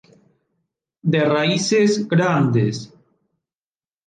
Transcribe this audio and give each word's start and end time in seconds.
De 1.15 1.19
raíces 1.35 1.91
grandes. 2.13 2.75